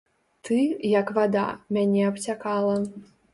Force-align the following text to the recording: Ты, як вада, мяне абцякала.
Ты, 0.47 0.55
як 0.99 1.11
вада, 1.17 1.43
мяне 1.77 2.01
абцякала. 2.13 2.73